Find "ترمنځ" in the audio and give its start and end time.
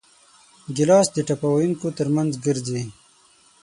1.97-2.31